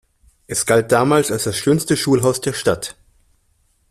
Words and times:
Es 0.47 0.65
galt 0.65 0.91
damals 0.91 1.31
als 1.31 1.55
schönstes 1.55 1.99
Schulhaus 1.99 2.41
der 2.41 2.53
Stadt. 2.53 2.97